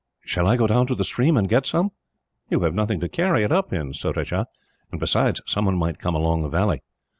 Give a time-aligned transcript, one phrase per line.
[0.25, 1.91] "Shall I go down to the stream, and get some?"
[2.49, 4.47] "You have nothing to carry it up in, Surajah;
[4.91, 6.81] and besides, someone might come along the valley."